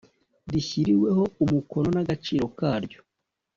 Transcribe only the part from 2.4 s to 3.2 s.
ka ryo